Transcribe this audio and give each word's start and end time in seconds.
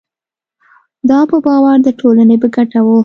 دا 1.09 1.19
په 1.31 1.37
باور 1.45 1.77
د 1.83 1.89
ټولنې 1.99 2.35
په 2.41 2.47
ګټه 2.55 2.79
وو. 2.85 2.97